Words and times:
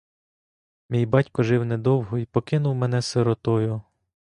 Мій 0.89 1.05
батько 1.05 1.43
жив 1.43 1.65
недовго 1.65 2.17
й 2.17 2.25
покинув 2.25 2.75
мене 2.75 3.01
сиротою. 3.01 3.81